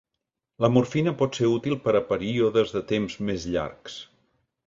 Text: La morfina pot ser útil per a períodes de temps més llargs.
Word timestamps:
La 0.63 0.69
morfina 0.77 1.11
pot 1.19 1.37
ser 1.39 1.49
útil 1.57 1.75
per 1.83 1.93
a 1.99 2.01
períodes 2.13 2.73
de 2.79 2.83
temps 2.95 3.21
més 3.29 3.47
llargs. 3.57 4.01